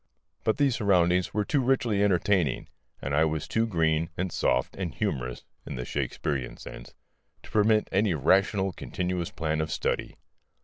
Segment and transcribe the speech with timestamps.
[0.43, 2.69] But these surroundings were too richly entertaining,
[3.03, 6.95] and I was too green and soft and humorous (in the Shakespearean sense)
[7.43, 10.17] to permit any rational continuous plan of study.